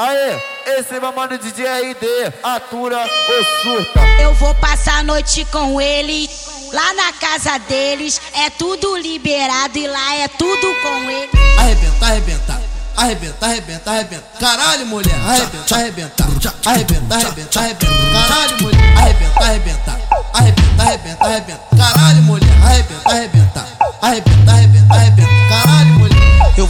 [0.00, 0.40] Aê,
[0.78, 2.06] esse é meu mano DJ RD,
[2.40, 4.00] atura ou surta.
[4.22, 6.30] Eu vou passar a noite com ele.
[6.72, 11.28] Lá na casa deles é tudo liberado e lá é tudo com ele.
[11.58, 12.62] Arrebenta, arrebenta.
[12.96, 14.24] Arrebenta, arrebenta, arrebenta.
[14.38, 15.20] Caralho, mulher.
[15.26, 16.24] Arrebenta, arrebenta.
[16.64, 17.86] Arrebenta, arrebenta, arrebenta.
[18.28, 18.98] Caralho, mulher.
[18.98, 20.00] Arrebenta, arrebenta.
[20.32, 21.76] Arrebenta, arrebenta, arrebenta.
[21.76, 22.48] Caralho, mulher.
[22.62, 23.66] Arrebenta, arrebenta.
[24.00, 24.57] Arrebenta, arrebenta, arrebenta.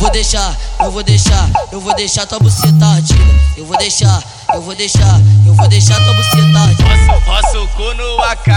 [0.09, 3.23] Vou deixar, eu vou deixar, eu vou deixar tua buceta ardida.
[3.59, 4.23] Eu vou deixar,
[4.55, 7.12] eu vou deixar, eu vou deixar tua buceta ardida.
[7.27, 8.48] Roça o cu no AK,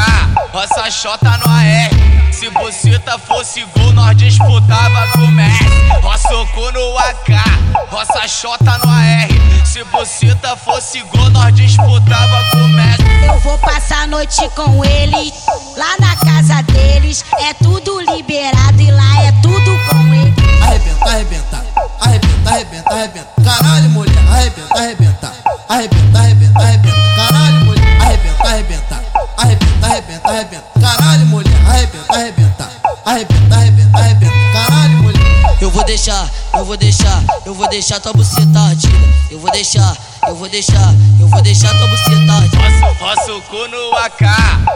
[0.53, 1.90] roça a xota no AR.
[2.31, 5.66] Se buceta fosse gol, nós disputava com o Messi.
[6.02, 7.29] Roça o cu no AK,
[7.91, 9.27] roça a xota no AR.
[9.65, 13.02] Se buceta fosse gol, nós disputava com o Messi.
[13.27, 15.34] Eu vou passar a noite com ele.
[15.76, 17.99] Lá na casa deles é tudo
[22.52, 23.28] Arrebenta, arrebenta.
[23.46, 24.14] Caralho, mulher.
[24.30, 25.34] Arrebenta, arrebenta.
[25.70, 26.98] Arrebenta, arrebenta, arrebenta.
[27.16, 28.02] Caralho, mulher.
[28.02, 29.02] Arrebenta, arrebenta.
[29.38, 30.63] Arrebenta, arrebenta, arrebenta.
[30.82, 31.54] Caralho, mulher.
[31.66, 32.70] Arrebenta, arrebenta.
[33.05, 34.34] Arrebenta, arrebenta, arrebenta.
[34.52, 35.21] Caralho, mulher.
[35.62, 38.98] Eu vou deixar, eu vou deixar, eu vou deixar tua buceta ardida.
[39.30, 39.96] Eu vou deixar,
[40.27, 42.62] eu vou deixar, eu vou deixar tua buceta ardida.
[42.99, 44.24] Roça, o cu no AK,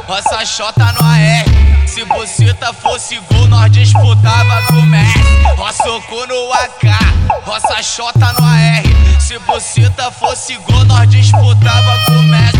[0.07, 1.45] roça a xota no AR.
[1.85, 5.19] Se buceta fosse gol, nós disputava com o Messi.
[5.57, 7.34] Roça o cu no AK,
[7.83, 8.83] Xota no AR.
[9.19, 12.57] Se buceta fosse gol, nós disputava com o Messi.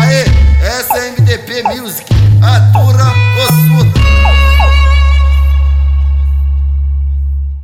[0.00, 0.24] Aê,
[0.60, 2.06] essa é MDP Music,
[2.42, 3.27] a dura